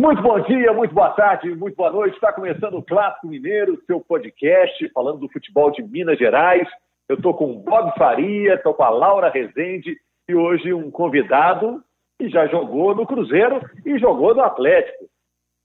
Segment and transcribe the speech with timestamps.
[0.00, 2.14] Muito bom dia, muito boa tarde, muito boa noite.
[2.14, 6.66] Está começando o Clássico Mineiro, seu podcast falando do futebol de Minas Gerais.
[7.06, 9.94] Eu estou com o Bob Faria, estou com a Laura Rezende
[10.26, 11.84] e hoje um convidado
[12.18, 15.04] que já jogou no Cruzeiro e jogou no Atlético.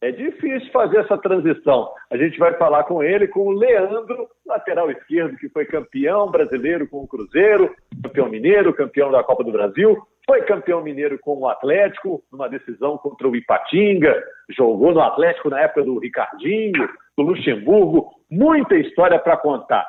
[0.02, 1.93] É difícil fazer essa transição.
[2.11, 6.89] A gente vai falar com ele, com o Leandro, lateral esquerdo, que foi campeão brasileiro
[6.89, 7.73] com o Cruzeiro,
[8.04, 12.98] campeão mineiro, campeão da Copa do Brasil, foi campeão mineiro com o Atlético, numa decisão
[12.98, 19.38] contra o Ipatinga, jogou no Atlético na época do Ricardinho, do Luxemburgo, muita história para
[19.38, 19.85] contar.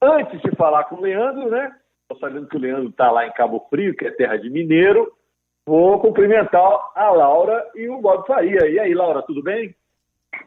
[0.00, 1.72] Antes de falar com o Leandro, né?
[2.02, 5.12] Estou sabendo que o Leandro está lá em Cabo Frio, que é terra de mineiro.
[5.66, 8.66] Vou cumprimentar a Laura e o Bob Faria.
[8.68, 9.74] E aí, Laura, tudo bem?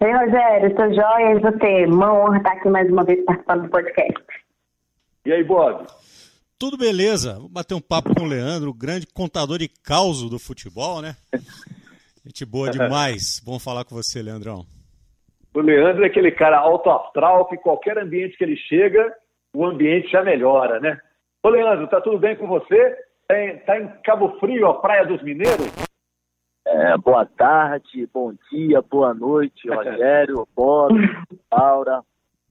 [0.02, 1.86] Oi, Rogério, sou joia e você?
[1.86, 4.23] Uma honra estar aqui mais uma vez participando do podcast.
[5.25, 5.86] E aí, Bob?
[6.63, 7.38] Tudo beleza.
[7.40, 11.13] Vou bater um papo com o Leandro, o grande contador de causo do futebol, né?
[12.26, 13.41] Gente boa demais.
[13.45, 14.66] Bom falar com você, Leandrão.
[15.53, 19.14] O Leandro é aquele cara alto astral que qualquer ambiente que ele chega,
[19.53, 20.97] o ambiente já melhora, né?
[21.44, 22.97] Ô, Leandro, tá tudo bem com você?
[23.28, 25.67] Tá em, tá Cabo Frio, a Praia dos Mineiros?
[26.66, 30.95] É, boa tarde, bom dia, boa noite, Rogério, Bob,
[31.52, 32.02] Laura.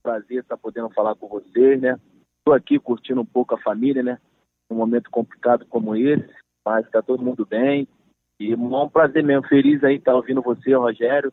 [0.03, 1.97] Prazer estar podendo falar com vocês, né?
[2.43, 4.19] Estou aqui curtindo um pouco a família, né?
[4.69, 6.29] Um momento complicado como esse,
[6.65, 7.87] mas está todo mundo bem.
[8.37, 11.31] E é um prazer mesmo, feliz aí estar ouvindo você, Rogério.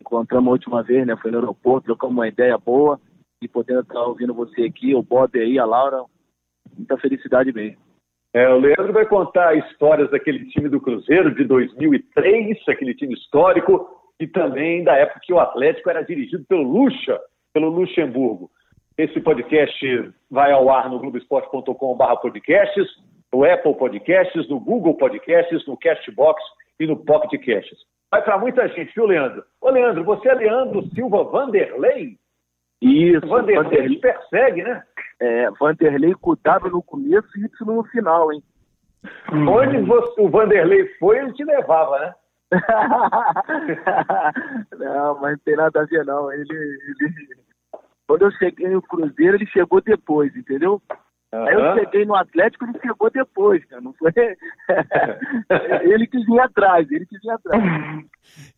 [0.00, 1.16] Encontramos a última vez, né?
[1.16, 3.00] Foi no aeroporto, trocamos uma ideia boa.
[3.42, 6.04] E podendo estar ouvindo você aqui, o Bob aí, a Laura,
[6.76, 7.78] muita felicidade mesmo.
[8.32, 14.12] É, o Leandro vai contar histórias daquele time do Cruzeiro de 2003, aquele time histórico,
[14.20, 17.20] e também da época que o Atlético era dirigido pelo Lucha,
[17.52, 18.48] pelo Luxemburgo.
[18.98, 22.86] Esse podcast vai ao ar no globesport.com.br podcasts,
[23.30, 26.42] no Apple Podcasts, no Google Podcasts, no Castbox
[26.80, 27.78] e no Pocket Casts.
[28.10, 29.44] Vai para muita gente, viu, Leandro?
[29.60, 32.16] Ô, Leandro, você é Leandro Silva Vanderlei?
[32.80, 33.26] Isso.
[33.26, 34.82] Vanderlei, Vanderlei persegue, né?
[35.20, 38.42] É, Vanderlei com W no começo e Y no final, hein?
[39.30, 42.14] Onde você, o Vanderlei foi, ele te levava, né?
[44.78, 46.32] não, mas não tem nada a ver, não.
[46.32, 47.45] Ele, ele,
[48.06, 50.80] quando eu cheguei no Cruzeiro, ele chegou depois, entendeu?
[51.32, 51.44] Uhum.
[51.44, 53.82] Aí eu cheguei no Atlético, ele chegou depois, cara.
[53.82, 54.12] Não foi.
[55.82, 57.62] ele que vinha atrás, ele que vinha atrás.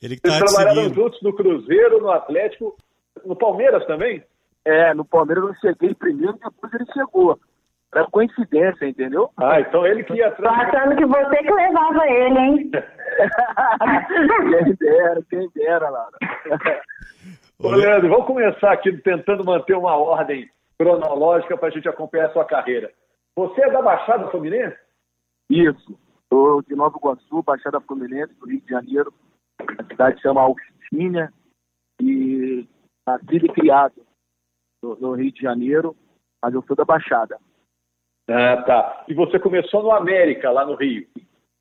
[0.02, 2.76] Ele que tá Vocês trabalharam juntos no Cruzeiro, no Atlético,
[3.24, 4.22] no Palmeiras também?
[4.64, 7.38] É, no Palmeiras eu cheguei primeiro, depois ele chegou.
[7.94, 9.30] Era coincidência, entendeu?
[9.38, 10.70] Ah, então ele que ia atrás.
[10.70, 12.70] Passando que você que levava ele, hein?
[14.64, 16.18] quem dera, quem dera, Laura.
[17.60, 20.48] Ô, Leandro, vamos começar aqui tentando manter uma ordem
[20.78, 22.92] cronológica para a gente acompanhar a sua carreira.
[23.36, 24.78] Você é da Baixada Fluminense?
[25.50, 25.98] Isso.
[26.32, 29.12] Sou de Nova Iguaçu, Baixada Fluminense, do Rio de Janeiro.
[29.60, 31.32] A cidade chama Alcina
[32.00, 32.64] e
[33.04, 34.06] nascido e criado
[34.80, 35.96] no, no, Rio de Janeiro,
[36.40, 37.40] mas eu sou da Baixada.
[38.30, 39.04] Ah, tá.
[39.08, 41.08] E você começou no América, lá no Rio?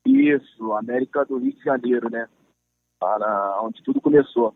[0.06, 2.28] Isso, América do Rio de Janeiro, né?
[3.00, 4.54] Para onde tudo começou.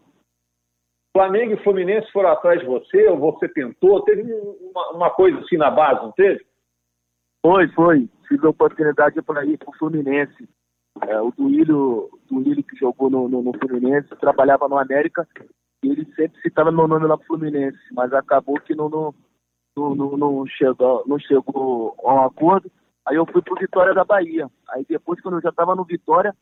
[1.14, 4.02] Flamengo e Fluminense foram atrás de você, ou você tentou?
[4.02, 6.44] Teve uma, uma coisa assim na base, não teve?
[7.44, 8.08] Foi, foi.
[8.28, 10.48] Tive a oportunidade para ir para o Fluminense.
[11.02, 15.26] É, o Duílio, Duílio, que jogou no, no, no, Fluminense, trabalhava no América,
[15.82, 19.14] e ele sempre citava meu nome lá pro Fluminense, mas acabou que não, não,
[19.76, 22.70] não, não, chegou, não chegou a um acordo.
[23.06, 24.48] Aí eu fui pro Vitória da Bahia.
[24.70, 26.34] Aí depois, quando eu já estava no Vitória,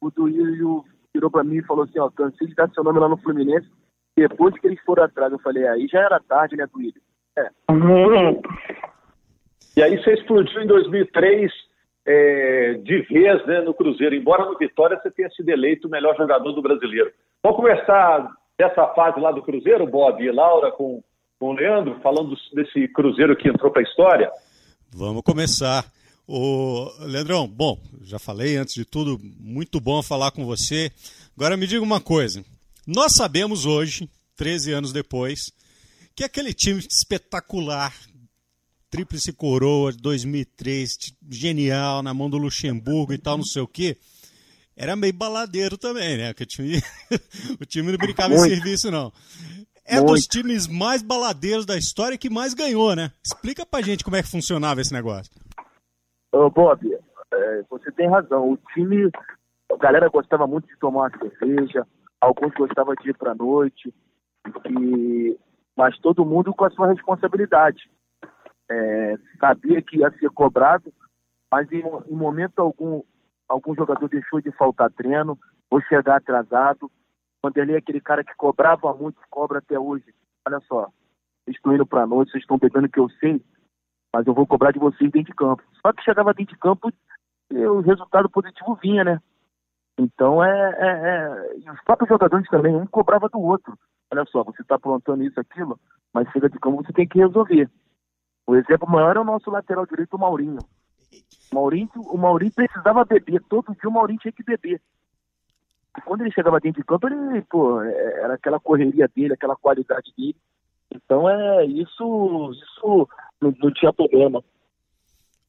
[0.00, 0.84] o Duílio
[1.14, 3.70] virou para mim e falou assim, ó, cansei de dar seu nome lá no Fluminense,
[4.18, 7.00] depois que eles foram atrás, eu falei, aí já era tarde, né, Duílio?
[7.36, 7.48] É.
[9.76, 11.52] E aí você explodiu em 2003
[12.06, 14.14] é, de vez né, no Cruzeiro.
[14.14, 17.12] Embora no Vitória você tenha sido eleito o melhor jogador do brasileiro.
[17.42, 18.28] Vamos começar
[18.58, 21.02] dessa fase lá do Cruzeiro, Bob e Laura, com,
[21.38, 24.30] com o Leandro, falando desse Cruzeiro que entrou para a história?
[24.92, 25.84] Vamos começar.
[26.26, 30.90] O Leandrão, bom, já falei antes de tudo, muito bom falar com você.
[31.36, 32.42] Agora me diga uma coisa.
[32.90, 35.52] Nós sabemos hoje, 13 anos depois,
[36.16, 37.92] que aquele time espetacular,
[38.90, 43.98] Tríplice Coroa de 2003, genial, na mão do Luxemburgo e tal, não sei o quê,
[44.74, 46.32] era meio baladeiro também, né?
[46.32, 46.80] Que o time,
[47.60, 48.46] o time não brincava Muito.
[48.46, 49.12] em serviço, não.
[49.84, 50.14] É Muito.
[50.14, 53.12] dos times mais baladeiros da história que mais ganhou, né?
[53.22, 55.30] Explica pra gente como é que funcionava esse negócio.
[56.32, 56.90] Ô, Bob,
[57.34, 58.50] é, você tem razão.
[58.50, 59.10] O time,
[59.70, 61.86] a galera gostava muito de tomar uma cerveja,
[62.20, 63.92] alguns gostavam de ir para a noite,
[64.68, 65.38] e...
[65.76, 67.90] mas todo mundo com a sua responsabilidade.
[68.70, 70.92] É, sabia que ia ser cobrado,
[71.50, 73.02] mas em, em, momento algum,
[73.48, 75.38] algum jogador deixou de faltar treino
[75.70, 76.90] ou chegar atrasado.
[77.42, 80.12] Vanderlei é aquele cara que cobrava muito, cobra até hoje.
[80.46, 80.90] Olha só,
[81.44, 83.40] vocês estão indo pra noite, vocês estão bebendo que eu sei,
[84.14, 85.62] mas eu vou cobrar de vocês dentro de campo.
[85.80, 86.92] Só que chegava dentro de campo
[87.50, 89.20] e o resultado positivo vinha, né?
[89.98, 93.76] Então é, é, é, os próprios jogadores também, um cobrava do outro.
[94.12, 95.78] Olha só, você está aprontando isso, aquilo,
[96.14, 97.68] mas chega de campo, você tem que resolver.
[98.46, 100.60] O exemplo maior é o nosso lateral direito, o Maurinho.
[101.50, 104.80] O Maurinho, o Maurinho precisava beber, todo dia o Maurinho tinha que beber.
[105.96, 109.56] E quando ele chegava dentro de campo, ele, pô, é, era aquela correria dele, aquela
[109.56, 110.36] qualidade dele.
[110.94, 113.08] Então é isso, isso
[113.40, 114.42] não, não tinha problema.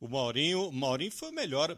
[0.02, 1.78] O Maurinho, Maurinho foi o melhor,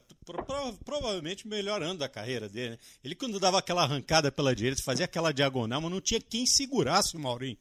[0.86, 2.72] provavelmente o melhor ano da carreira dele.
[2.72, 2.78] Né?
[3.04, 7.16] Ele quando dava aquela arrancada pela direita, fazia aquela diagonal, mas não tinha quem segurasse
[7.16, 7.58] o Maurinho.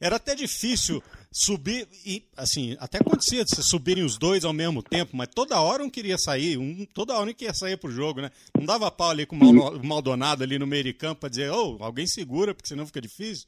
[0.00, 5.16] Era até difícil subir e assim, até acontecia de subirem os dois ao mesmo tempo,
[5.16, 8.30] mas toda hora um queria sair, um toda hora um queria sair pro jogo, né?
[8.56, 11.76] Não dava pau ali com o Maldonado ali no meio de campo para dizer, ô,
[11.78, 13.46] oh, alguém segura, porque senão fica difícil.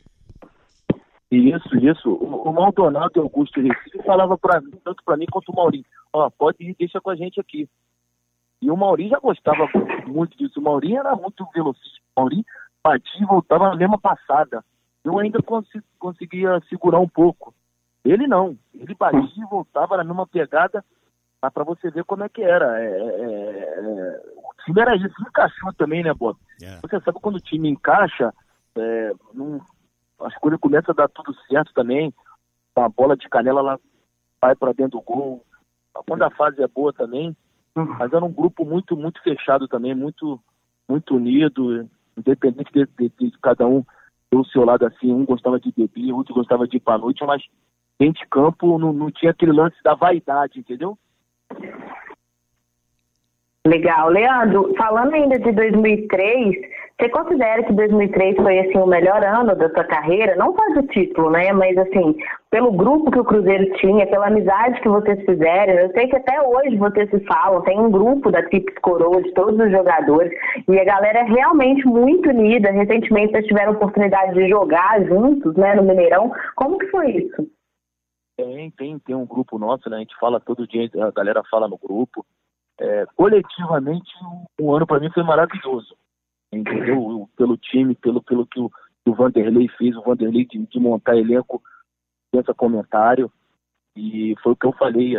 [1.30, 2.10] Isso, isso.
[2.10, 5.84] O, o Maldonado e Augusto Recife falava para mim, tanto para mim quanto o Maurinho,
[6.12, 7.68] ó, oh, pode ir, deixa com a gente aqui.
[8.60, 9.68] E o Maurinho já gostava
[10.06, 10.60] muito disso.
[10.60, 12.00] O Maurinho era muito velocista.
[12.14, 12.44] O Maurinho
[12.82, 14.62] batia e voltava na mesma passada.
[15.02, 15.66] Eu ainda cons
[15.98, 17.54] conseguia segurar um pouco.
[18.04, 18.58] Ele não.
[18.74, 20.84] Ele batia e voltava na mesma pegada
[21.40, 22.78] para você ver como é que era.
[22.78, 23.30] É, é,
[23.78, 26.36] é, o time era isso, encaixou também, né, Bob?
[26.60, 26.78] Yeah.
[26.78, 26.80] É.
[26.86, 28.34] Você sabe quando o time encaixa,
[28.76, 29.58] é, não,
[30.22, 32.12] as coisas começam a dar tudo certo também.
[32.76, 33.80] A bola de canela ela
[34.40, 35.44] vai para dentro do gol.
[36.06, 37.36] Quando a fase é boa também.
[37.74, 40.40] Mas era um grupo muito, muito fechado também, muito,
[40.88, 43.84] muito unido, independente de, de, de cada um
[44.28, 45.12] ter o seu lado assim.
[45.12, 47.42] Um gostava de beber, outro gostava de ir para noite, mas
[47.98, 50.98] dentro de campo não, não tinha aquele lance da vaidade, entendeu?
[53.66, 54.08] Legal.
[54.08, 56.56] Leandro, falando ainda de 2003,
[56.98, 60.34] você considera que 2003 foi assim o melhor ano da sua carreira?
[60.36, 61.52] Não só do título, né?
[61.52, 62.16] Mas assim,
[62.50, 65.74] pelo grupo que o Cruzeiro tinha, pela amizade que vocês fizeram.
[65.74, 69.32] Eu sei que até hoje vocês se falam, tem um grupo da Trips Coroa de
[69.32, 70.32] todos os jogadores
[70.66, 72.70] e a galera é realmente muito unida.
[72.70, 76.32] Recentemente vocês tiveram a oportunidade de jogar juntos, né, no Mineirão.
[76.56, 77.46] Como que foi isso?
[78.38, 79.96] Tem, tem, tem um grupo nosso, né?
[79.96, 82.24] A gente fala todo dia, a galera fala no grupo.
[82.80, 84.10] É, coletivamente,
[84.58, 85.94] um ano para mim foi maravilhoso
[86.52, 87.28] entendeu?
[87.36, 91.16] Pelo time, pelo, pelo que o, que o Vanderlei fez, o Vanderlei de, de montar
[91.16, 91.62] elenco,
[92.32, 93.30] pensa comentário,
[93.96, 95.14] e foi o que eu falei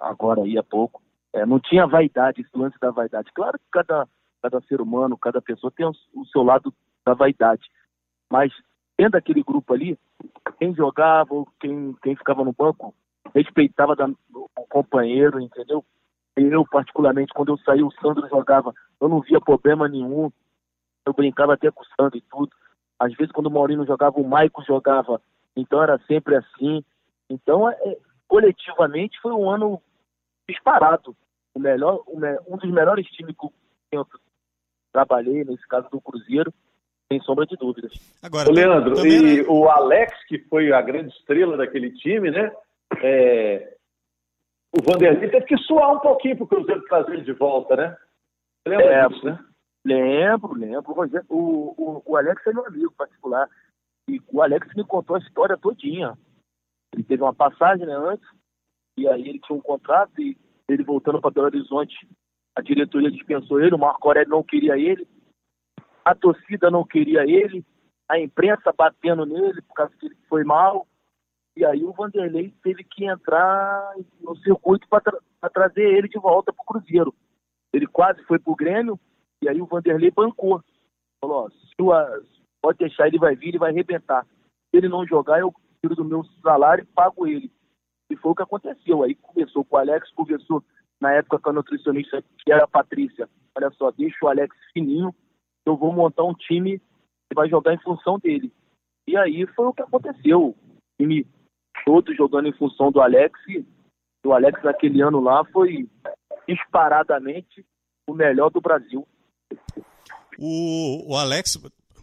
[0.00, 1.02] agora aí há pouco.
[1.32, 3.30] É, não tinha vaidade, esse lance da vaidade.
[3.34, 4.08] Claro que cada,
[4.42, 6.72] cada ser humano, cada pessoa tem o, o seu lado
[7.04, 7.68] da vaidade,
[8.30, 8.52] mas
[8.96, 9.98] dentro daquele grupo ali,
[10.58, 12.94] quem jogava, quem, quem ficava no banco,
[13.34, 15.84] respeitava da, o companheiro, entendeu?
[16.36, 20.30] Eu, particularmente, quando eu saí, o Sandro jogava, eu não via problema nenhum
[21.06, 22.50] eu brincava até com o Sandro e tudo.
[22.98, 25.20] Às vezes, quando o Maurinho jogava, o Maico jogava.
[25.56, 26.82] Então, era sempre assim.
[27.28, 29.80] Então, é, é, coletivamente, foi um ano
[30.48, 31.14] disparado.
[31.54, 33.48] O melhor, um dos melhores times que
[33.92, 34.06] eu
[34.92, 36.52] trabalhei, nesse caso do Cruzeiro,
[37.10, 37.92] sem sombra de dúvidas.
[38.22, 39.12] Agora, o Leandro, também...
[39.12, 42.52] e o Alex, que foi a grande estrela daquele time, né?
[43.02, 43.73] É...
[44.76, 47.96] O Vanderlei teve que suar um pouquinho para o Cruzeiro trazer ele de volta, né?
[48.66, 49.38] Você lembra é, disso, né?
[49.84, 50.92] Lembro, lembro.
[51.28, 53.48] O, o, o Alex é meu amigo particular.
[54.08, 56.18] E o Alex me contou a história todinha.
[56.92, 58.26] Ele teve uma passagem né, antes,
[58.96, 60.36] e aí ele tinha um contrato, e
[60.68, 61.94] ele voltando para Belo Horizonte,
[62.56, 65.06] a diretoria dispensou ele, o Marco Aurélio não queria ele,
[66.04, 67.64] a torcida não queria ele,
[68.08, 70.86] a imprensa batendo nele por causa que ele foi mal.
[71.56, 75.20] E aí o Vanderlei teve que entrar no circuito para tra
[75.52, 77.14] trazer ele de volta para o Cruzeiro.
[77.72, 78.98] Ele quase foi para o Grêmio,
[79.42, 80.62] e aí o Vanderlei bancou.
[81.20, 82.24] Falou, ó, o,
[82.60, 84.24] pode deixar, ele vai vir, ele vai arrebentar.
[84.24, 87.52] Se ele não jogar, eu tiro do meu salário e pago ele.
[88.10, 89.02] E foi o que aconteceu.
[89.02, 90.62] Aí começou com o Alex, conversou
[91.00, 93.28] na época com a nutricionista, que era a Patrícia.
[93.56, 95.14] Olha só, deixa o Alex fininho,
[95.66, 98.52] eu vou montar um time que vai jogar em função dele.
[99.06, 100.48] E aí foi o que aconteceu.
[100.48, 100.56] O
[101.00, 101.26] time
[101.84, 103.38] todo jogando em função do Alex.
[104.24, 105.88] O Alex naquele ano lá foi
[106.48, 107.64] disparadamente
[108.06, 109.06] o melhor do Brasil.
[110.38, 111.58] O, o Alex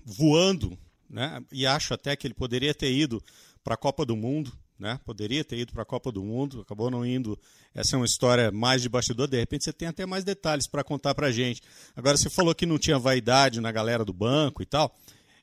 [0.05, 0.77] voando,
[1.09, 1.43] né?
[1.51, 3.21] E acho até que ele poderia ter ido
[3.63, 4.99] para a Copa do Mundo, né?
[5.05, 7.37] Poderia ter ido para a Copa do Mundo, acabou não indo.
[7.73, 9.27] Essa é uma história mais de bastidor.
[9.27, 11.61] De repente você tem até mais detalhes para contar para gente.
[11.95, 14.95] Agora você falou que não tinha vaidade na galera do banco e tal.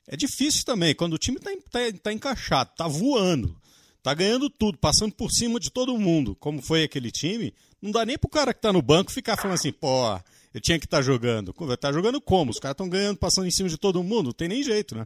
[0.07, 3.55] É difícil também quando o time está tá, tá encaixado, está voando,
[3.99, 7.53] está ganhando tudo, passando por cima de todo mundo, como foi aquele time.
[7.81, 10.17] Não dá nem pro cara que está no banco ficar falando assim, pô,
[10.53, 11.53] eu tinha que estar tá jogando.
[11.77, 12.51] Tá jogando como?
[12.51, 14.27] Os caras estão ganhando, passando em cima de todo mundo.
[14.27, 15.05] Não tem nem jeito, né?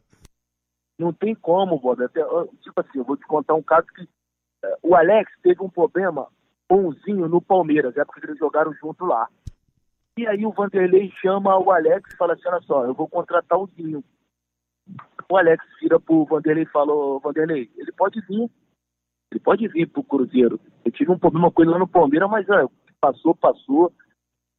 [0.97, 2.03] não tem como, Bob.
[2.03, 2.21] Até,
[2.61, 4.07] tipo assim, eu vou te contar um caso que uh,
[4.81, 6.27] o Alex teve um problema
[6.67, 9.27] com o Zinho no Palmeiras, é porque eles jogaram junto lá.
[10.17, 13.59] E aí o Vanderlei chama o Alex e fala assim, olha só, eu vou contratar
[13.59, 14.03] o Zinho.
[15.29, 18.49] O Alex vira pro Vanderlei e falou, Vanderlei, ele pode vir.
[19.33, 20.59] Ele pode vir pro Cruzeiro.
[20.85, 22.67] Eu tive um problema com ele lá no Palmeiras, mas é,
[23.01, 23.91] passou, passou.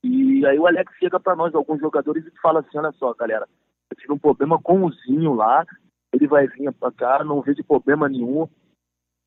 [0.02, 3.48] E aí o Alex chega para nós, alguns jogadores, e fala assim, olha só, galera,
[3.88, 5.64] eu tive um problema com o Zinho lá,
[6.12, 8.48] ele vai vir para cá, não vejo problema nenhum.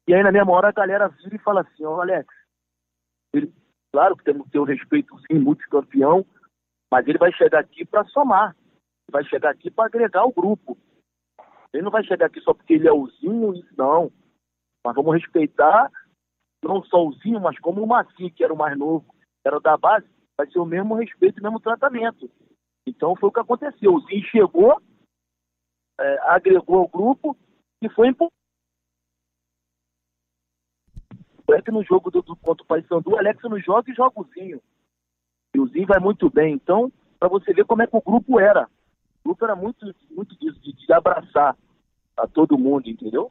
[0.06, 2.27] E aí na mesma hora a galera vira e fala assim, ó, Alex,
[3.34, 3.54] ele,
[3.94, 6.25] claro que temos que ter o respeito sim, multicampeão,
[6.92, 8.54] mas ele vai chegar aqui para somar,
[9.10, 10.77] vai chegar aqui para agregar o grupo.
[11.74, 14.12] Ele não vai chegar aqui só porque ele é o Zinho, não.
[14.88, 15.91] Mas vamos respeitar
[16.63, 19.06] não só o Zinho, mas como o Maci, que era o mais novo,
[19.46, 22.32] era da base, vai ser o mesmo respeito, o mesmo tratamento.
[22.88, 23.94] Então foi o que aconteceu.
[23.94, 24.82] O Zinho chegou,
[26.00, 27.36] é, agregou ao grupo
[27.84, 28.34] e foi importante.
[31.51, 34.22] É que no jogo do, do contra o Paysandu, o Alex não joga e joga
[34.22, 34.62] o Zinho.
[35.53, 36.53] E o Zinho vai muito bem.
[36.53, 36.89] Então,
[37.20, 38.70] para você ver como é que o grupo era.
[39.20, 41.58] O grupo era muito, muito disso, de, de abraçar
[42.15, 43.29] a todo mundo, entendeu?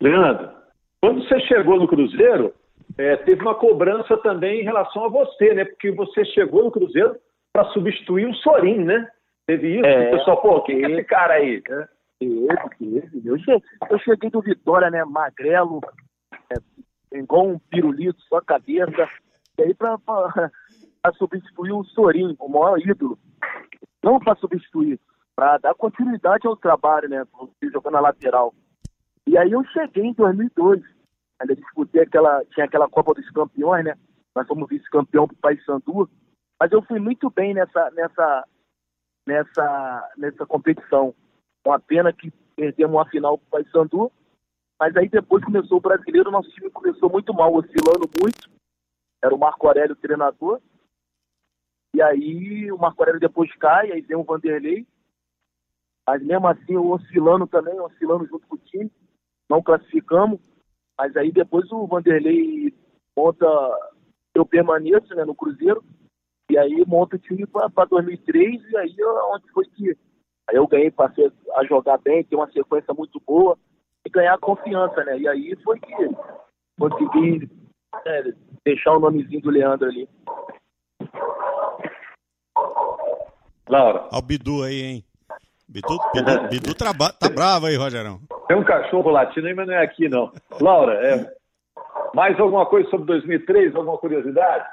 [0.00, 0.67] Leandro,
[1.00, 2.54] quando você chegou no Cruzeiro,
[2.96, 5.64] é, teve uma cobrança também em relação a você, né?
[5.64, 7.16] Porque você chegou no Cruzeiro
[7.52, 9.08] para substituir o Sorin, né?
[9.46, 9.86] Teve isso?
[9.86, 11.62] É, o pessoal, pô, quem é esse cara aí?
[11.68, 11.88] É.
[12.20, 15.04] Eu cheguei, eu cheguei do Vitória, né?
[15.04, 15.80] Magrelo,
[16.50, 19.08] é, igual um pirulito, só cabeça.
[19.58, 19.96] E aí para
[21.16, 23.16] substituir o Sorin, o maior ídolo.
[24.02, 24.98] Não para substituir,
[25.36, 27.24] para dar continuidade ao trabalho, né?
[27.62, 28.52] Jogando na lateral.
[29.28, 30.82] E aí eu cheguei em 2002.
[31.38, 33.94] Ainda disputei aquela, tinha aquela Copa dos Campeões, né?
[34.34, 36.10] Nós fomos vice-campeão para o Sandu.
[36.58, 38.48] Mas eu fui muito bem nessa, nessa,
[39.26, 41.14] nessa, nessa competição.
[41.62, 44.10] Uma pena que perdemos uma final para o Sandu.
[44.80, 48.48] Mas aí depois começou o brasileiro, nosso time começou muito mal, oscilando muito.
[49.22, 50.58] Era o Marco Aurélio o treinador.
[51.94, 54.86] E aí o Marco Aurélio depois cai, aí vem o Vanderlei.
[56.06, 58.90] Mas mesmo assim, oscilando também, oscilando junto com o time.
[59.48, 60.40] Não classificamos.
[60.98, 62.74] Mas aí depois o Vanderlei
[63.16, 63.46] monta,
[64.34, 65.82] eu permaneço né, no Cruzeiro,
[66.50, 68.96] e aí monta o time para 2003, e aí
[69.32, 69.96] onde foi que
[70.48, 73.58] aí eu ganhei, passei a jogar bem, ter uma sequência muito boa,
[74.06, 75.18] e ganhar confiança, né?
[75.18, 75.94] E aí foi que
[76.78, 77.50] consegui
[78.06, 78.32] é,
[78.64, 80.08] deixar o nomezinho do Leandro ali.
[83.68, 84.08] Laura.
[84.10, 85.04] Olha o Bidu aí, hein?
[85.68, 86.92] Bidu, Bidu, Bidu tá
[87.28, 88.20] bravo aí, Rogerão.
[88.48, 90.32] Tem um cachorro latino aí, mas não é aqui, não.
[90.60, 91.26] Laura, é...
[92.14, 93.74] mais alguma coisa sobre 2003?
[93.74, 94.64] Alguma curiosidade?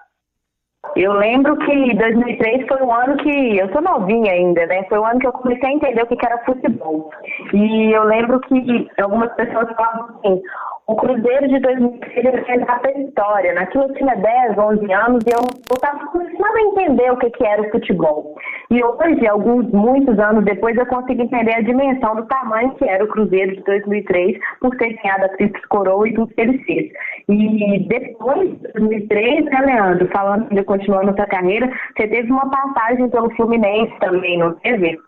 [0.96, 4.84] Eu lembro que 2003 foi um ano que eu sou novinha ainda, né?
[4.88, 7.10] Foi o um ano que eu comecei a entender o que era futebol.
[7.54, 10.42] E eu lembro que algumas pessoas falavam assim:
[10.88, 13.54] o Cruzeiro de 2003 fez a história.
[13.54, 15.40] Naquilo eu tinha 10, 11 anos e eu
[15.74, 18.36] estava começando a entender o que, que era o futebol.
[18.70, 23.04] E hoje, alguns, muitos anos depois, eu consegui entender a dimensão do tamanho que era
[23.04, 26.92] o Cruzeiro de 2003 por ter ganhado a Tríplice Coroa e tudo que ele fez.
[27.30, 33.34] E depois de 2003, né, Leandro, falando continuando sua carreira, você teve uma passagem pelo
[33.36, 35.00] Fluminense também, não teve?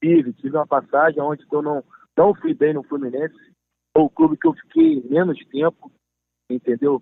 [0.00, 1.82] Tive, tive uma passagem onde eu não,
[2.16, 3.34] não fui bem no Fluminense
[3.96, 5.90] o clube que eu fiquei menos tempo,
[6.50, 7.00] entendeu?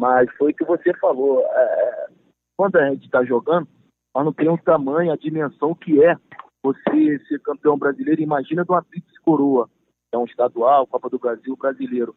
[0.00, 1.44] Mas foi o que você falou.
[1.44, 2.08] É,
[2.56, 3.68] quando a gente está jogando,
[4.14, 6.16] nós não temos o tamanho, a dimensão que é
[6.62, 8.22] você ser campeão brasileiro.
[8.22, 9.68] Imagina de uma Pix Coroa,
[10.12, 12.14] é um estadual, Copa do Brasil brasileiro.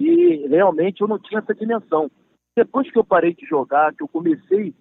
[0.00, 2.10] E realmente eu não tinha essa dimensão.
[2.56, 4.74] Depois que eu parei de jogar, que eu comecei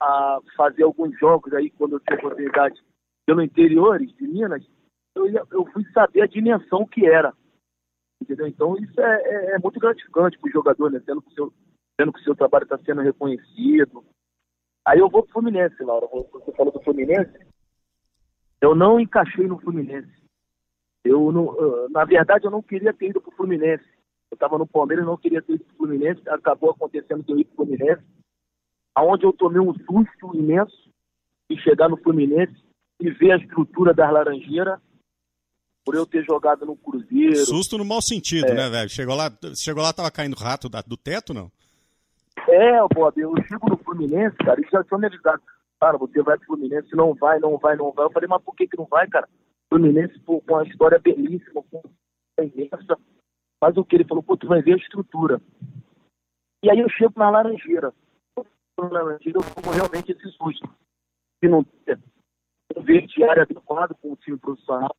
[0.00, 2.82] a fazer alguns jogos aí, quando eu tinha oportunidade
[3.26, 4.64] pelo interior de Minas,
[5.14, 7.34] eu, eu fui saber a dimensão que era
[8.20, 8.46] Entendeu?
[8.46, 11.00] Então isso é, é, é muito gratificante para o jogador, né?
[11.04, 11.52] Sendo que o seu,
[12.00, 14.04] sendo que o seu trabalho está sendo reconhecido.
[14.86, 16.06] Aí eu vou para o Fluminense, Laura.
[16.06, 17.32] Você falou do Fluminense.
[18.60, 20.10] Eu não encaixei no Fluminense.
[21.04, 23.84] Eu não, na verdade, eu não queria ter ido para o Fluminense.
[24.30, 26.28] Eu estava no Palmeiras, não queria ter ido para o Fluminense.
[26.28, 28.02] Acabou acontecendo que eu ia para o Fluminense,
[28.94, 30.90] aonde eu tomei um susto imenso
[31.50, 32.56] de chegar no Fluminense
[33.00, 34.80] e ver a estrutura das Laranjeiras
[35.86, 37.36] por eu ter jogado no Cruzeiro.
[37.36, 38.54] Susto no mau sentido, é.
[38.54, 38.90] né, velho?
[38.90, 41.48] Chegou lá, chegou lá, tava caindo rato do teto, não?
[42.48, 45.40] É, Bob, eu chego no Fluminense, cara, eles já tinham me avisado.
[45.80, 48.04] Cara, você vai pro Fluminense, não vai, não vai, não vai.
[48.04, 49.28] Eu falei, mas por que que não vai, cara?
[49.68, 52.98] Fluminense, pô, com uma história belíssima, com uma imensa.
[53.62, 53.94] Mas o que?
[53.94, 55.40] Ele falou, pô, tu vai ver a estrutura.
[56.64, 57.92] E aí eu chego na Laranjeira.
[58.76, 60.68] Na Laranjeira eu tomo realmente esse susto.
[61.40, 61.98] De não ter
[62.76, 64.96] um vestiário adequado com o time profissional,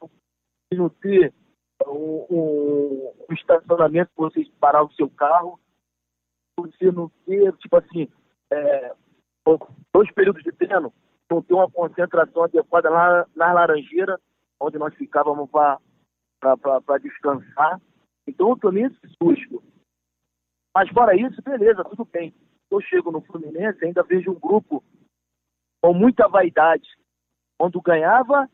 [0.76, 1.34] não ter
[1.86, 5.60] um, um, estacionamento para você parar o seu carro,
[6.60, 8.08] você não ter, tipo assim,
[8.52, 8.94] é,
[9.94, 10.92] dois períodos de treino,
[11.30, 14.20] não ter uma concentração adequada lá na Laranjeira,
[14.60, 17.80] onde nós ficávamos para descansar.
[18.28, 19.64] Então eu tomei esse susto.
[20.76, 22.34] Mas fora isso, beleza, tudo bem.
[22.70, 24.84] Eu chego no Fluminense ainda vejo um grupo
[25.82, 26.88] com muita vaidade.
[27.58, 28.50] Quando ganhava,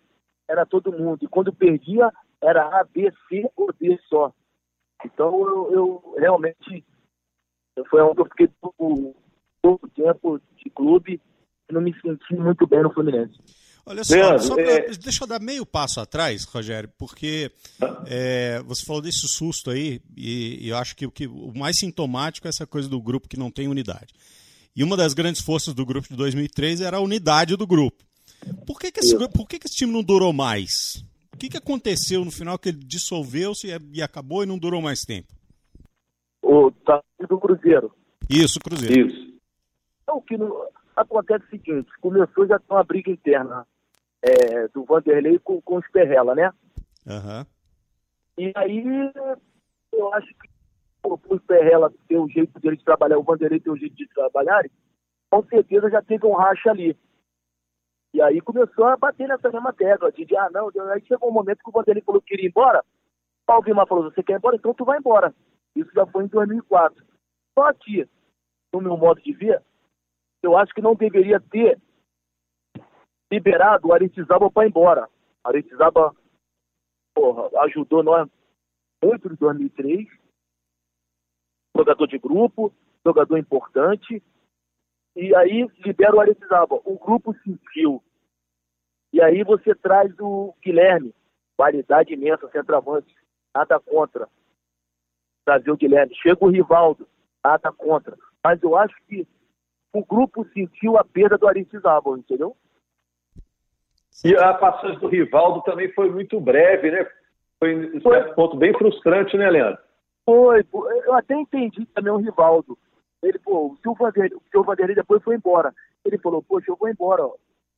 [0.49, 1.19] era todo mundo.
[1.23, 4.31] E quando perdia, era A, B, C ou D só.
[5.05, 6.83] Então eu, eu realmente
[7.89, 9.15] foi onde eu fiquei pouco,
[9.61, 11.19] pouco tempo de clube
[11.69, 13.37] e não me senti muito bem no Fluminense.
[13.85, 14.89] Olha só, Leandro, só pra, é...
[14.91, 17.51] deixa eu dar meio passo atrás, Rogério, porque
[18.05, 21.77] é, você falou desse susto aí, e, e, eu acho que o, que o mais
[21.79, 24.13] sintomático é essa coisa do grupo que não tem unidade.
[24.75, 28.03] E uma das grandes forças do grupo de 2003 era a unidade do grupo.
[28.65, 31.05] Por que, que, esse, por que, que esse time não durou mais?
[31.33, 35.03] O que, que aconteceu no final que ele dissolveu-se e, acabou e não durou mais
[35.03, 35.27] tempo?
[36.41, 37.91] O tá do Cruzeiro.
[38.29, 39.07] Isso, Cruzeiro.
[39.07, 39.39] Isso.
[40.03, 40.67] Então, o que não...
[40.95, 43.65] acontece é o seguinte, começou já com uma briga interna
[44.21, 46.51] é, do Vanderlei com, com os Perrela, né?
[47.05, 47.45] Uhum.
[48.37, 49.11] E aí
[49.91, 50.49] eu acho que
[51.03, 54.63] o Perrela ter o jeito dele de trabalhar, o Vanderlei ter o jeito de trabalhar,
[55.29, 56.95] com certeza já teve um racha ali.
[58.13, 61.33] E aí começou a bater nessa mesma tecla, de, de ah, não, aí chegou um
[61.33, 62.83] momento que o Vanderlei falou que queria ir embora,
[63.45, 64.55] Paulo Guimar falou, você quer ir embora?
[64.55, 65.33] Então tu vai embora.
[65.75, 67.03] Isso já foi em 2004.
[67.57, 68.07] Só que,
[68.71, 69.61] no meu modo de ver,
[70.41, 71.79] eu acho que não deveria ter
[73.31, 75.09] liberado o Aretizaba para ir embora.
[75.43, 76.15] Aretizaba
[77.13, 78.29] porra, ajudou nós
[79.03, 80.07] muito em 2003,
[81.75, 82.73] jogador de grupo,
[83.05, 84.23] jogador importante,
[85.15, 86.79] e aí libera o Aretizaba.
[86.83, 88.01] O grupo sentiu.
[89.11, 91.13] E aí você traz o Guilherme,
[91.55, 93.13] qualidade imensa, centroavante,
[93.55, 94.27] nada contra.
[95.45, 96.15] Trazer o Guilherme.
[96.15, 97.07] Chega o Rivaldo,
[97.43, 98.17] nada contra.
[98.43, 99.27] Mas eu acho que
[99.93, 102.57] o grupo sentiu a perda do Aretizaba, entendeu?
[104.25, 107.07] E a passagem do Rivaldo também foi muito breve, né?
[107.59, 108.31] Foi, foi.
[108.31, 109.81] um ponto bem frustrante, né, Leandro?
[110.25, 110.65] Foi,
[111.05, 112.77] eu até entendi também o Rivaldo.
[113.23, 115.73] Ele, pô, se o Vanderlei, o Vanderlei depois foi embora.
[116.03, 117.25] Ele falou, poxa, eu vou embora.
[117.25, 117.35] Ó.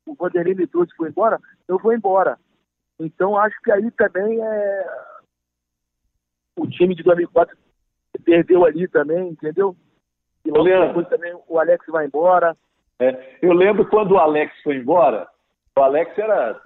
[0.08, 2.38] O Vanderlei me trouxe foi embora, eu vou embora.
[3.00, 4.86] Então acho que aí também é.
[6.58, 7.56] O time de 2004
[8.24, 9.76] perdeu ali também, entendeu?
[10.44, 12.56] E logo depois também o Alex vai embora.
[13.00, 15.28] É, eu lembro quando o Alex foi embora,
[15.78, 16.60] o Alex era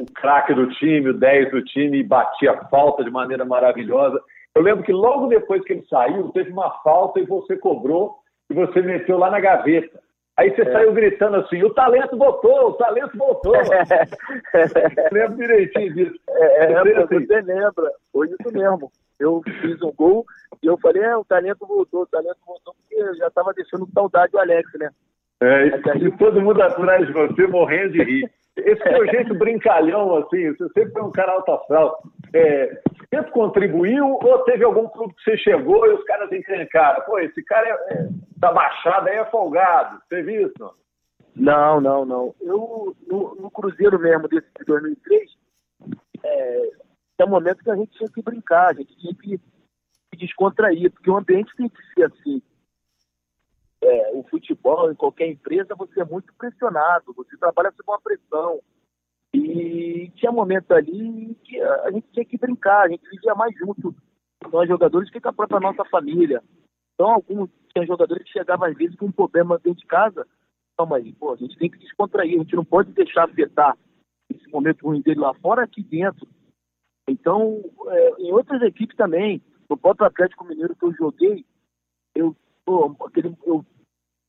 [0.00, 4.20] o craque do time, o 10 do time, batia falta de maneira maravilhosa.
[4.56, 8.16] Eu lembro que logo depois que ele saiu, teve uma falta e você cobrou
[8.48, 10.00] e você meteu lá na gaveta.
[10.34, 10.72] Aí você é.
[10.72, 13.52] saiu gritando assim: o talento voltou, o talento voltou.
[15.12, 16.18] lembro direitinho disso.
[16.30, 18.90] É, é, você, assim, você lembra, foi isso mesmo.
[19.20, 20.24] Eu fiz um gol
[20.62, 23.86] e eu falei: é, o talento voltou, o talento voltou, porque eu já estava deixando
[23.92, 24.88] saudade do Alex, né?
[25.42, 25.66] É,
[25.98, 28.30] e todo mundo atrás de você morrendo de rir.
[28.56, 32.02] Esse seu jeito brincalhão, assim, você sempre foi um cara alto astral.
[32.32, 37.04] É, sempre contribuiu ou teve algum clube que você chegou e os caras encrencaram?
[37.04, 40.00] Pô, esse cara é, é, da Baixada aí é folgado.
[40.08, 40.74] Teve isso?
[41.34, 42.34] Não, não, não.
[42.40, 45.30] Eu, no, no Cruzeiro mesmo, desse de 2003,
[46.24, 46.70] é,
[47.18, 49.40] é um momento que a gente tinha que brincar, a gente tinha que
[50.16, 52.42] descontrair, porque o ambiente tem que ser assim
[53.82, 58.60] é, o futebol, em qualquer empresa, você é muito pressionado, você trabalha sob uma pressão.
[59.34, 63.94] E tinha momentos ali que a gente tinha que brincar, a gente vivia mais junto
[64.50, 66.42] nós jogadores que com a própria nossa família.
[66.94, 70.26] Então, alguns tinha jogadores que chegavam às vezes com um problema dentro de casa.
[70.78, 73.76] Não, mas pô, a gente tem que descontrair, a gente não pode deixar afetar
[74.30, 76.26] esse momento ruim dele lá fora, aqui dentro.
[77.08, 81.44] Então, é, em outras equipes também, no próprio Atlético Mineiro que eu joguei,
[82.14, 83.64] eu, pô, aquele, eu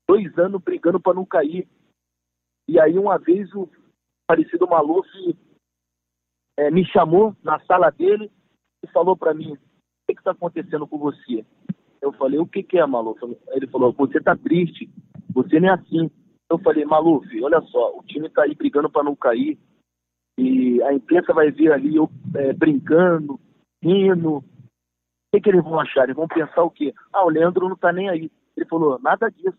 [0.07, 1.67] dois anos brigando para não cair.
[2.67, 3.69] E aí uma vez o
[4.27, 5.07] falecido Maluf
[6.57, 8.29] é, me chamou na sala dele
[8.83, 9.57] e falou para mim, o
[10.07, 11.45] que está acontecendo com você?
[12.01, 13.19] Eu falei, o que, que é, Maluf?
[13.49, 14.89] Ele falou, você está triste,
[15.33, 16.11] você nem é assim.
[16.49, 19.57] Eu falei, Maluf, olha só, o time está aí brigando para não cair
[20.37, 23.39] e a imprensa vai ver ali eu é, brincando,
[23.81, 24.37] rindo.
[24.37, 24.43] O
[25.33, 26.03] que, que eles vão achar?
[26.03, 26.93] Eles vão pensar o quê?
[27.11, 28.31] Ah, o Leandro não está nem aí.
[28.55, 29.57] Ele falou, nada disso.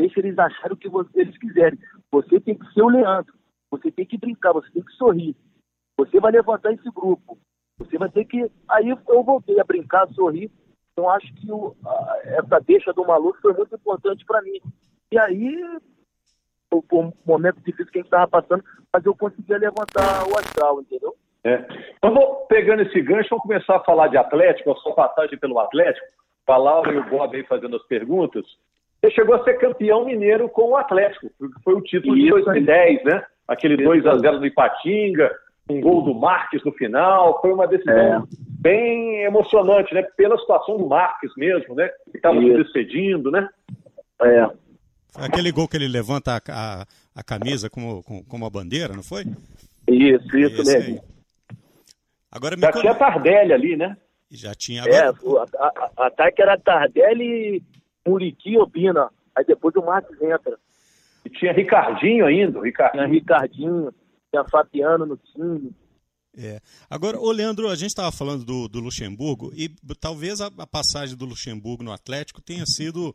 [0.00, 1.78] Deixa eles acharem o que eles quiserem.
[2.10, 3.34] Você tem que ser o Leandro.
[3.70, 5.36] Você tem que brincar, você tem que sorrir.
[5.98, 7.38] Você vai levantar esse grupo.
[7.78, 8.50] Você vai ter que.
[8.70, 10.50] Aí eu voltei a brincar, a sorrir.
[10.92, 14.58] Então acho que o, a, essa deixa do maluco foi muito importante para mim.
[15.12, 15.78] E aí,
[16.72, 16.82] o,
[17.26, 21.14] momento difícil que a gente estava passando, mas eu conseguia levantar o astral, entendeu?
[21.44, 21.66] É.
[21.98, 25.58] Então, vou pegando esse gancho, vamos começar a falar de Atlético, a sua passagem pelo
[25.58, 26.06] Atlético.
[26.46, 28.44] A Laura e o Bob aí fazendo as perguntas.
[29.00, 31.30] Você chegou a ser campeão mineiro com o Atlético,
[31.64, 32.36] foi o título Isso.
[32.36, 33.24] de 2010, né?
[33.48, 35.30] Aquele 2 a 0 no Ipatinga,
[35.70, 38.22] um gol do Marques no final, foi uma decisão é.
[38.60, 40.02] bem emocionante, né?
[40.16, 41.88] Pela situação do Marques mesmo, né?
[42.10, 43.48] Que estava se despedindo, né?
[44.22, 44.50] É.
[45.16, 49.24] Aquele gol que ele levanta a, a, a camisa como, como, a bandeira, não foi?
[49.88, 50.94] Isso, isso Esse mesmo.
[50.94, 51.56] Aí.
[52.30, 53.96] Agora Já tinha Tardelli ali, né?
[54.30, 55.06] Já tinha agora...
[55.06, 57.62] É, o ataque era Tardelli,
[58.06, 59.10] Muriqui Obina.
[59.36, 60.58] Aí depois o Marques entra.
[61.24, 63.04] E tinha Ricardinho ainda, Ricardinho.
[63.04, 63.94] Tinha Ricardinho,
[64.30, 65.74] tinha Fabiano no time.
[66.36, 66.60] É.
[66.88, 69.68] Agora, ô Leandro, a gente estava falando do, do, Luxemburgo e
[70.00, 73.14] talvez a, a, passagem do Luxemburgo no Atlético tenha sido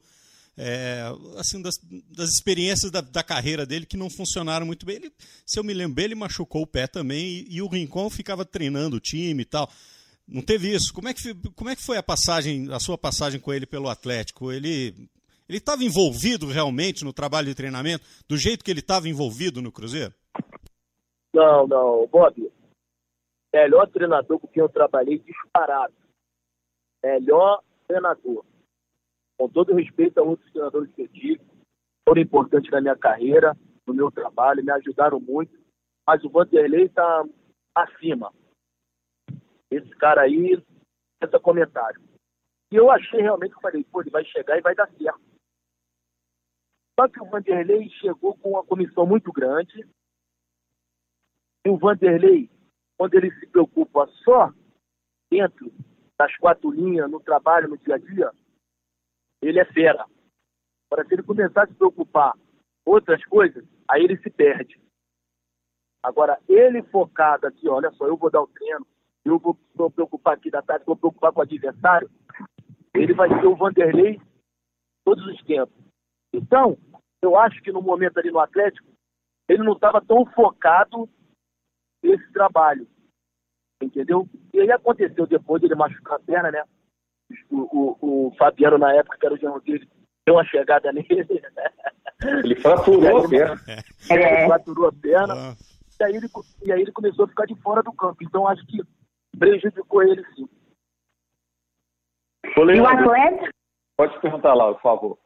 [0.57, 1.01] é,
[1.37, 1.75] assim das,
[2.15, 4.97] das experiências da, da, carreira dele que não funcionaram muito bem.
[4.97, 5.13] Ele,
[5.45, 8.97] se eu me lembro, ele machucou o pé também e, e, o Rincon ficava treinando
[8.97, 9.69] o time e tal.
[10.27, 10.93] Não teve isso.
[10.93, 13.89] Como é que, como é que foi a passagem, a sua passagem com ele pelo
[13.89, 14.51] Atlético?
[14.51, 14.93] Ele
[15.47, 19.71] ele estava envolvido realmente no trabalho de treinamento do jeito que ele estava envolvido no
[19.71, 20.13] Cruzeiro?
[21.33, 22.51] Não, não, Bob.
[23.53, 25.93] Melhor treinador com quem eu trabalhei disparado.
[27.03, 28.43] Melhor treinador.
[29.37, 31.41] Com todo respeito a outros treinadores que eu tive,
[32.07, 35.55] foram importantes na minha carreira, no meu trabalho, me ajudaram muito.
[36.07, 37.23] Mas o Vanderlei está
[37.75, 38.33] acima.
[39.71, 40.61] Esse cara aí,
[41.21, 42.01] esse comentário.
[42.71, 45.21] E eu achei realmente, eu falei, pô, ele vai chegar e vai dar certo.
[46.99, 49.87] Só que o Vanderlei chegou com uma comissão muito grande,
[51.65, 52.49] e o Vanderlei,
[52.97, 54.53] quando ele se preocupa só
[55.29, 55.73] dentro
[56.17, 58.31] das quatro linhas, no trabalho, no dia a dia,
[59.41, 60.05] ele é fera.
[60.89, 62.33] Para se ele começar a se preocupar
[62.85, 64.79] outras coisas, aí ele se perde.
[66.01, 68.85] Agora, ele focado aqui, olha só, eu vou dar o treino,
[69.25, 72.09] eu vou me preocupar aqui da tarde, vou preocupar com o adversário,
[72.93, 74.21] ele vai ser o Vanderlei
[75.03, 75.75] todos os tempos.
[76.33, 76.77] Então,
[77.21, 78.87] eu acho que no momento ali no Atlético,
[79.49, 81.09] ele não estava tão focado
[82.03, 82.87] esse trabalho.
[83.81, 84.27] Entendeu?
[84.53, 86.63] E aí aconteceu depois de ele machucar a perna, né?
[87.51, 89.89] O, o, o Fabiano, na época, que era o genro dele,
[90.25, 91.27] deu uma chegada nele.
[92.43, 93.61] Ele fraturou a perna.
[94.09, 94.45] Ele é.
[94.45, 95.33] fraturou a perna.
[95.33, 95.55] Ah.
[95.99, 96.27] E, aí ele,
[96.65, 98.23] e aí ele começou a ficar de fora do campo.
[98.23, 98.81] Então acho que
[99.37, 100.47] prejudicou ele sim.
[102.57, 103.49] E o Atlético?
[103.97, 105.17] Pode perguntar lá, por favor.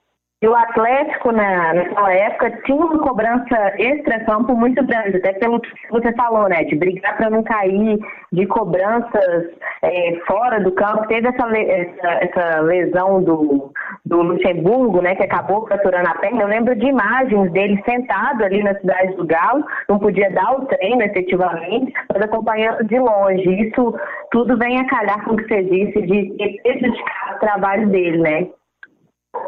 [0.41, 5.69] E o Atlético, na, naquela época, tinha uma cobrança extra-campo muito grande, até pelo que
[5.91, 6.63] você falou, né?
[6.63, 7.99] De brigar para não cair,
[8.31, 9.49] de cobranças
[9.81, 11.07] é, fora do campo.
[11.07, 13.73] Teve essa, essa, essa, lesão do,
[14.05, 15.13] do Luxemburgo, né?
[15.13, 16.43] Que acabou fraturando a perna.
[16.43, 20.65] Eu lembro de imagens dele sentado ali na cidade do Galo, não podia dar o
[20.67, 23.67] treino efetivamente, mas acompanhando de longe.
[23.67, 23.93] Isso
[24.31, 28.47] tudo vem a calhar com o que você disse de prejudicar o trabalho dele, né?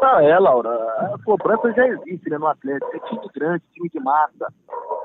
[0.02, 0.70] Ah, é, Laura.
[1.14, 2.96] A cobrança já existe né, no Atlético.
[2.96, 4.52] É time grande, time de massa.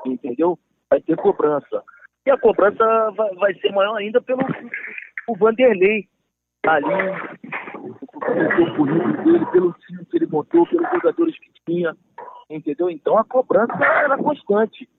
[0.03, 0.57] Entendeu?
[0.89, 1.83] Vai ter cobrança.
[2.25, 2.83] E a cobrança
[3.15, 4.41] vai, vai ser maior ainda pelo
[5.27, 6.07] o Vanderlei.
[6.65, 6.85] Ali,
[7.77, 11.95] o currículo dele, pelo time que ele montou, pelos jogadores que tinha.
[12.49, 12.89] Entendeu?
[12.89, 14.89] Então a cobrança era é constante.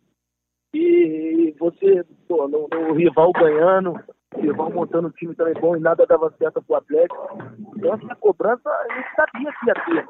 [0.72, 3.98] E você, pô, no, no rival ganhando,
[4.36, 7.38] e vão montando um time também bom e nada dava certo pro Atlético.
[7.76, 10.08] Então, essa cobrança, a gente sabia que ia ter.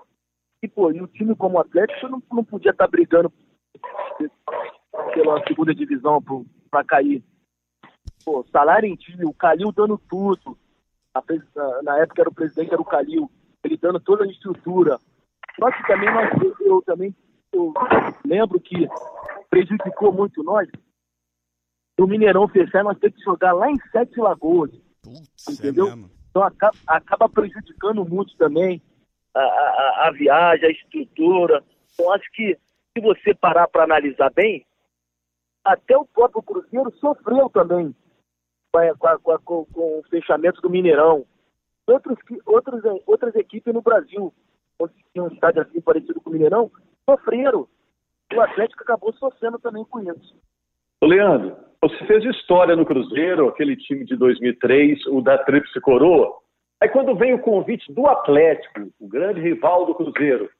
[0.62, 3.32] E, pô, e o time como Atlético não, não podia estar tá brigando
[5.14, 6.22] pela segunda divisão
[6.70, 7.22] para cair.
[8.24, 10.58] Pô, salário em time, o Calil dando tudo.
[11.82, 13.30] Na, época era o presidente, era o Calil,
[13.64, 14.98] ele dando toda a estrutura.
[15.58, 17.14] Só que também nós, eu também
[17.52, 17.72] eu
[18.24, 18.88] lembro que
[19.50, 20.68] prejudicou muito nós
[21.98, 24.70] do Mineirão fechar, nós temos que jogar lá em Sete Lagoas.
[25.02, 25.88] Putz, é entendeu?
[25.88, 25.94] É
[26.30, 28.80] então acaba, acaba, prejudicando muito também
[29.34, 31.64] a, a, a, viagem, a estrutura.
[31.92, 32.56] Então acho que
[32.96, 34.64] se você parar para analisar bem,
[35.64, 37.92] até o próprio Cruzeiro sofreu também
[38.72, 41.26] com, a, com, com o fechamento do Mineirão.
[41.84, 44.32] Outros, outros, outras equipes no Brasil,
[44.78, 46.70] onde tinha um estádio assim parecido com o Mineirão,
[47.04, 47.66] sofreram.
[48.32, 50.36] O Atlético acabou sofrendo também com isso.
[51.02, 56.38] Leandro, você fez história no Cruzeiro, aquele time de 2003, o da Tríplice Coroa.
[56.80, 60.50] Aí quando vem o convite do Atlético, o grande rival do Cruzeiro,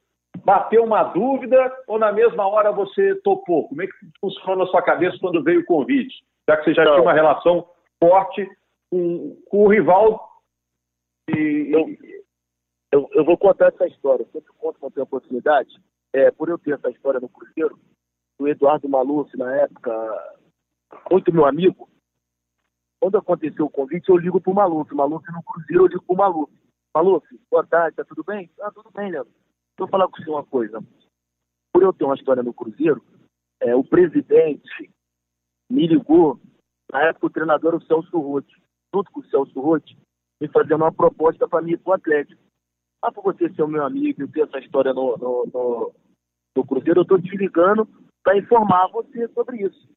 [0.44, 3.68] bateu uma dúvida ou na mesma hora você topou?
[3.68, 6.14] Como é que funcionou na sua cabeça quando veio o convite?
[6.48, 6.92] Já que você já Não.
[6.92, 7.68] tinha uma relação
[8.02, 8.48] forte
[8.90, 10.28] com, com o rival.
[11.28, 11.70] E...
[11.72, 11.86] Eu,
[12.92, 15.68] eu, eu, vou contar essa história, eu sempre conto quando tenho oportunidade.
[16.12, 17.78] É, por eu ter essa história no Cruzeiro,
[18.38, 19.92] o Eduardo Maluf, na época,
[21.10, 21.88] muito meu amigo,
[23.00, 24.92] quando aconteceu o convite, eu ligo pro Maluf.
[24.94, 26.52] Maluf no Cruzeiro, eu ligo pro Maluf.
[26.94, 28.50] Maluf, boa tarde, tá tudo bem?
[28.60, 29.30] Ah, tudo bem, Leandro.
[29.30, 30.82] Deixa eu falar com você uma coisa.
[31.72, 33.02] Por eu ter uma história no Cruzeiro,
[33.60, 34.90] é, o presidente
[35.70, 36.40] me ligou,
[36.90, 38.54] na época o treinador era o Celso Rotti,
[38.92, 39.96] junto com o Celso Rotti,
[40.40, 42.40] me fazendo uma proposta para mim pro Atlético.
[43.02, 45.94] Ah, por você ser o meu amigo e ter essa história no, no, no,
[46.56, 47.86] no Cruzeiro, eu estou te ligando
[48.24, 49.88] para informar você sobre isso.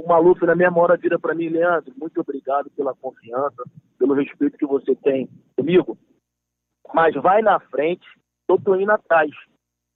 [0.00, 3.62] O Maluf, na mesma hora, vira para mim, Leandro, muito obrigado pela confiança,
[3.98, 5.98] pelo respeito que você tem comigo,
[6.94, 8.06] mas vai na frente,
[8.48, 9.30] eu tô indo atrás.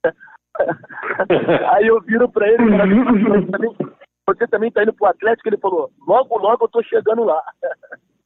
[1.73, 2.63] Aí eu viro para ele,
[4.27, 5.49] você também está indo pro Atlético?
[5.49, 7.41] Ele falou, logo, logo eu tô chegando lá.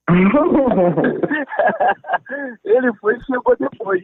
[2.65, 4.03] ele foi e chegou depois.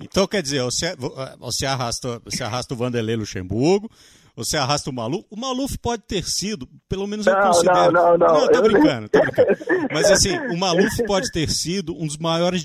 [0.00, 0.96] Então, quer dizer, você,
[1.38, 3.88] você, arrasta, você arrasta o Vanderlei Luxemburgo,
[4.36, 5.26] você arrasta o Maluf.
[5.30, 7.90] O Maluf pode ter sido, pelo menos eu não, considero.
[7.90, 8.40] Não, não, não.
[8.42, 9.48] Não, tô brincando, tô brincando.
[9.90, 12.62] Mas assim, o Maluf pode ter sido um dos maiores.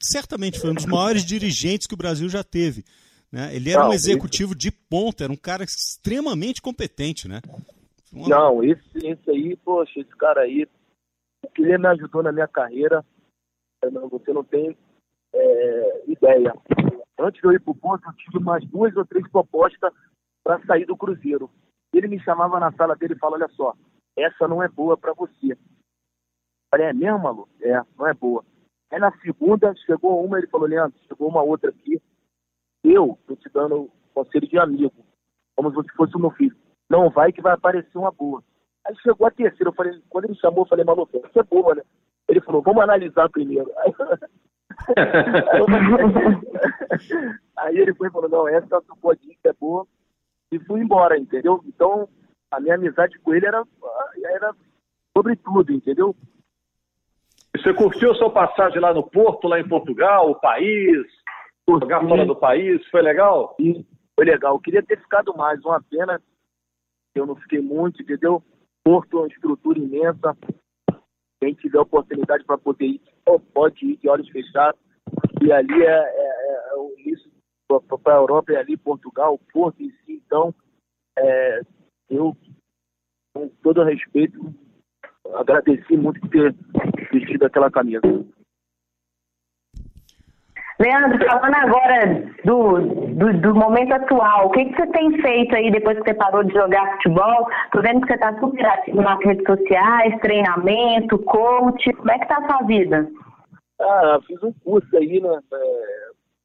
[0.00, 2.82] Certamente foi um dos maiores dirigentes que o Brasil já teve.
[3.30, 3.54] Né?
[3.54, 7.40] Ele era não, um executivo de ponta, era um cara extremamente competente, né?
[8.10, 8.28] Uma...
[8.28, 10.66] Não, esse, esse aí, poxa, esse cara aí,
[11.44, 13.04] o que ele me ajudou na minha carreira,
[14.10, 14.76] você não tem
[15.34, 16.54] é, ideia.
[17.18, 19.92] Antes de eu ir para o eu tive mais duas ou três propostas
[20.42, 21.50] para sair do Cruzeiro.
[21.92, 23.74] Ele me chamava na sala dele e falava, olha só,
[24.16, 25.56] essa não é boa para você.
[26.70, 27.48] Falei, é mesmo, Malu?
[27.60, 28.44] É, não é boa.
[28.90, 32.00] Aí na segunda, chegou uma, ele falou, Leandro, chegou uma outra aqui.
[32.84, 35.04] Eu estou te dando conselho de amigo,
[35.56, 36.56] como se fosse o meu filho.
[36.90, 38.42] Não vai que vai aparecer uma boa.
[38.86, 41.74] Aí chegou a terceira, eu falei, quando ele chamou, eu falei, Malu, essa é boa,
[41.74, 41.82] né?
[42.28, 43.70] Ele falou, vamos analisar primeiro.
[44.96, 44.98] Aí,
[47.56, 49.86] aí ele foi e falou, não, essa sua dica é boa,
[50.52, 51.62] e fui embora, entendeu?
[51.66, 52.08] Então,
[52.50, 53.64] a minha amizade com ele era,
[54.24, 54.54] era
[55.16, 56.14] sobre tudo, entendeu?
[57.56, 61.06] Você curtiu a sua passagem lá no Porto, lá em Portugal, o país,
[61.66, 61.84] Curti.
[61.84, 63.54] jogar fora do país, foi legal?
[63.60, 64.54] Sim, foi legal.
[64.54, 66.20] Eu queria ter ficado mais, uma pena
[67.14, 68.42] eu não fiquei muito, entendeu?
[68.84, 70.36] Porto é uma estrutura imensa,
[71.40, 73.00] quem tiver oportunidade para poder ir,
[73.52, 74.80] pode ir de olhos fechados.
[75.42, 77.30] E ali é, é, é o início
[77.68, 80.22] para a Europa, é ali Portugal, Porto em si.
[80.26, 80.54] Então,
[81.18, 81.60] é,
[82.10, 82.36] eu,
[83.34, 84.54] com todo respeito,
[85.34, 86.54] agradeci muito por ter
[87.12, 88.02] vestido aquela camisa.
[90.82, 92.80] Leandro, falando agora do,
[93.14, 96.42] do, do, momento atual, o que, que você tem feito aí depois que você parou
[96.42, 97.48] de jogar futebol?
[97.70, 101.92] Tô vendo que você está super ativo nas redes sociais, treinamento, coach.
[101.92, 103.08] Como é que tá a sua vida?
[103.80, 105.38] Ah, fiz um curso aí, né?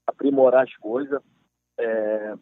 [0.07, 1.21] Aprimorar as coisas.
[1.79, 2.33] É,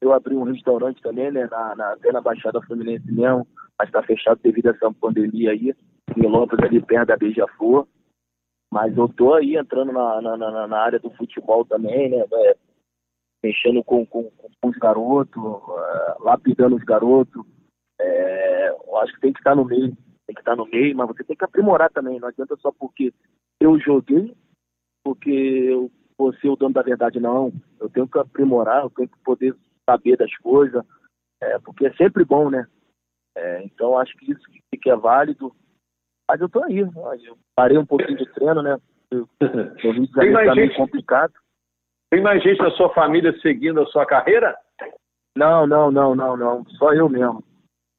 [0.00, 1.46] eu abri um restaurante também, né?
[1.50, 3.46] Na, na, até na Baixada Fluminense mesmo,
[3.78, 5.74] mas está fechado devido a essa pandemia aí.
[6.16, 7.86] Em Lopes, ali perto da Beija-Flor.
[8.72, 12.24] Mas eu tô aí entrando na, na, na, na área do futebol também, né?
[12.32, 12.56] É,
[13.42, 17.44] mexendo com, com, com os garotos, é, lapidando os garotos.
[18.00, 19.96] É, eu acho que tem que estar no meio,
[20.26, 22.20] tem que estar no meio, mas você tem que aprimorar também.
[22.20, 23.12] Não adianta só porque
[23.60, 24.34] eu joguei,
[25.02, 27.52] porque eu vou ser o dono da verdade, não.
[27.80, 29.54] Eu tenho que aprimorar, eu tenho que poder
[29.88, 30.84] saber das coisas,
[31.40, 32.66] é, porque é sempre bom, né?
[33.36, 34.42] É, então acho que isso
[34.82, 35.54] que é válido.
[36.28, 38.78] Mas eu tô aí, eu parei um pouquinho de treino, né?
[39.12, 41.32] O Rio de Janeiro tá meio complicado.
[42.10, 44.56] Tem mais gente na sua família seguindo a sua carreira?
[45.36, 46.64] Não, não, não, não, não.
[46.70, 47.42] Só eu mesmo.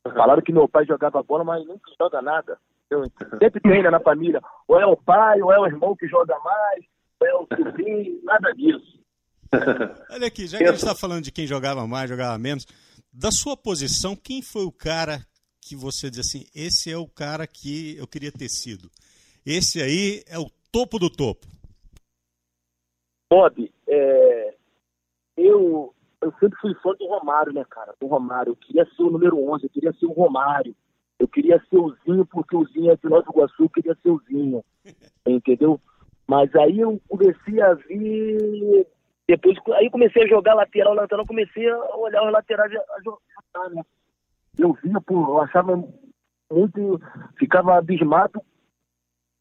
[0.04, 2.58] Falaram que meu pai jogava bola, mas nunca joga nada.
[2.90, 3.04] Eu
[3.40, 4.42] sempre treina na família.
[4.68, 6.86] Ou é o pai, ou é o irmão que joga mais,
[7.22, 9.00] o sobrinho, nada disso.
[10.12, 12.66] Olha aqui, já que a gente está falando de quem jogava mais, jogava menos,
[13.12, 15.26] da sua posição, quem foi o cara
[15.62, 18.90] que você diz assim, esse é o cara que eu queria ter sido?
[19.46, 21.48] Esse aí é o topo do topo.
[23.30, 24.56] Bob, é,
[25.38, 27.94] eu, eu sempre fui fã do Romário, né, cara?
[28.00, 28.52] Do Romário.
[28.52, 30.76] Eu queria ser o número 11, eu queria ser o Romário.
[31.20, 34.10] Eu queria ser o Zinho, porque o Zinho é de Nova Iguaçu, eu queria ser
[34.10, 34.64] o Zinho.
[35.28, 35.80] Entendeu?
[36.30, 38.86] Mas aí eu comecei a vir.
[39.28, 43.82] Depois, aí comecei a jogar lateral, lateral, comecei a olhar os laterais a jogar, né?
[44.56, 45.76] Eu via, pô, eu achava
[46.52, 47.02] muito.
[47.36, 48.40] Ficava abismado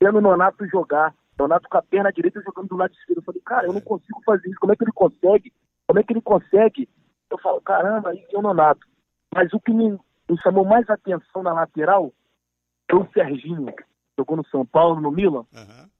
[0.02, 1.14] vendo o Nonato jogar.
[1.38, 3.18] Nonato com a perna direita jogando do lado esquerdo.
[3.18, 4.58] Eu falei, cara, eu não consigo fazer isso.
[4.58, 5.52] Como é que ele consegue?
[5.86, 6.88] Como é que ele consegue?
[7.30, 8.86] Eu falo, caramba, aí é o Nonato.
[9.34, 12.14] Mas o que me, me chamou mais atenção na lateral
[12.90, 13.74] foi o Serginho.
[14.18, 15.44] Jogou no São Paulo, no Milan.
[15.52, 15.97] Uhum.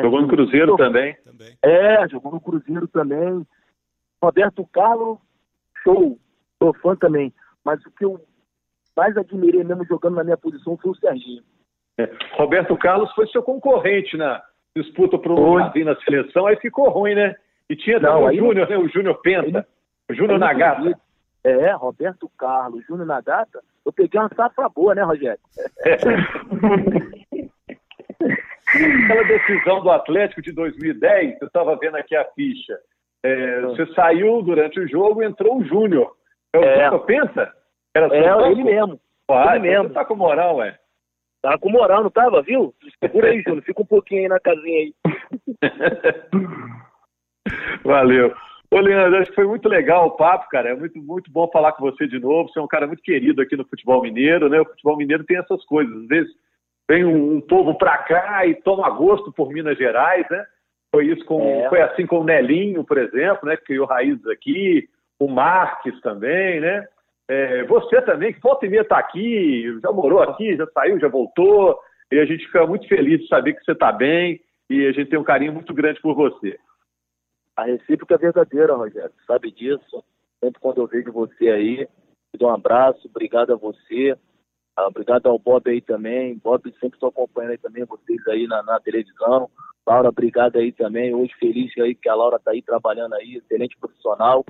[0.00, 1.16] Jogou no Cruzeiro também.
[1.62, 3.46] É, jogou no Cruzeiro também.
[4.22, 5.18] Roberto Carlos,
[5.82, 6.18] show.
[6.62, 7.32] Sou fã também.
[7.64, 8.20] Mas o que eu
[8.96, 11.42] mais admirei mesmo jogando na minha posição foi o Serginho.
[11.98, 12.10] É.
[12.36, 14.42] Roberto Carlos foi seu concorrente na
[14.76, 17.34] disputa para o na seleção, aí ficou ruim, né?
[17.68, 18.78] E tinha não, o Júnior, né?
[18.78, 19.66] O Júnior Penta,
[20.10, 20.98] o Júnior Nagata.
[21.44, 23.60] É, Roberto Carlos, Júnior Nagata.
[23.84, 25.40] Eu peguei uma safra boa, né, Rogério?
[25.84, 25.96] É.
[28.74, 32.78] Aquela decisão do Atlético de 2010, eu estava vendo aqui a ficha.
[33.22, 36.12] É, você saiu durante o jogo entrou o Júnior.
[36.52, 36.98] É o é.
[37.00, 37.52] Pensa?
[37.94, 39.00] Era é, ele mesmo.
[39.30, 39.88] Ah, ele mesmo.
[39.88, 40.76] Você tá com moral, ué.
[41.40, 42.74] Tava com moral, não tava, viu?
[42.98, 43.62] Segura aí, Júnior.
[43.62, 44.94] Fica um pouquinho aí na casinha aí.
[47.84, 48.34] Valeu.
[48.70, 50.70] Ô, Leandro, acho que foi muito legal o papo, cara.
[50.70, 52.48] É muito, muito bom falar com você de novo.
[52.48, 54.60] Você é um cara muito querido aqui no futebol mineiro, né?
[54.60, 55.94] O futebol mineiro tem essas coisas.
[55.94, 56.32] Às vezes
[56.88, 60.44] vem um, um povo pra cá e toma gosto por Minas Gerais, né?
[60.94, 61.68] Foi isso com, é.
[61.68, 63.56] foi assim com o Nelinho, por exemplo, né?
[63.56, 66.86] Que criou raízes aqui, o Marques também, né?
[67.28, 71.08] É, você também, que volta e meia está aqui, já morou aqui, já saiu, já
[71.08, 71.78] voltou,
[72.10, 75.08] e a gente fica muito feliz de saber que você está bem e a gente
[75.08, 76.58] tem um carinho muito grande por você.
[77.56, 80.04] A recíproca é verdadeira, Rogério, sabe disso.
[80.42, 84.16] Sempre quando eu vejo você aí, te dou um abraço, obrigado a você,
[84.78, 86.38] obrigado ao Bob aí também.
[86.42, 89.50] Bob sempre estou acompanhando aí também vocês aí na, na, televisão.
[89.86, 91.14] Laura, obrigado aí também.
[91.14, 94.44] Hoje feliz aí que a Laura está aí trabalhando aí, excelente profissional.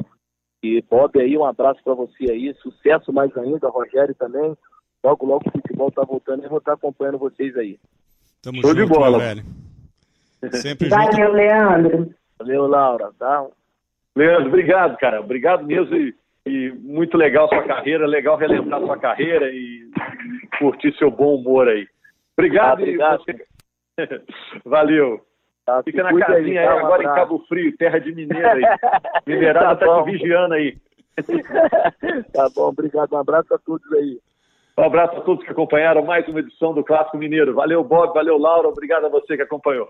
[0.62, 4.56] E Bob aí, um abraço para você aí, sucesso mais ainda, Rogério também.
[5.02, 7.78] Logo, logo o futebol tá voltando e vou estar acompanhando vocês aí.
[8.40, 9.18] Tamo Show junto, de bola.
[9.18, 9.44] velho.
[10.52, 11.32] Sempre Valeu, junto.
[11.32, 12.14] Leandro.
[12.38, 13.10] Valeu, Laura.
[13.18, 13.46] Tá?
[14.14, 15.20] Leandro, obrigado, cara.
[15.20, 16.14] Obrigado mesmo e,
[16.46, 19.90] e muito legal sua carreira, legal relembrar sua carreira e,
[20.58, 21.86] curtir seu bom humor aí.
[22.36, 22.80] Obrigado.
[22.80, 23.24] Ah, obrigado.
[23.24, 23.46] Você...
[24.64, 25.20] Valeu.
[25.64, 28.62] Tá, Fica na casinha aí, aí agora em Cabo Frio, terra de mineiro aí.
[29.26, 30.76] Mineirada tá, tá te vigiando aí.
[32.32, 33.12] tá bom, obrigado.
[33.12, 34.18] Um abraço a todos aí.
[34.76, 37.54] Um abraço a todos que acompanharam mais uma edição do Clássico Mineiro.
[37.54, 38.68] Valeu, Bob, valeu, Laura.
[38.68, 39.88] Obrigado a você que acompanhou.